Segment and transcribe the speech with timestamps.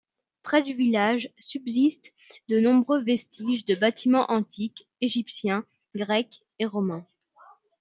[0.41, 2.11] Près du village subsistent
[2.49, 7.05] de nombreux vestiges de bâtiments antiques, égyptiens, grecs et romains.